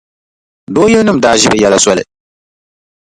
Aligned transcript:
Dooyilinima 0.73 1.21
daa 1.23 1.39
ʒi 1.39 1.47
bɛ 1.51 1.57
yɛla 1.61 1.77
soli. 1.85 2.03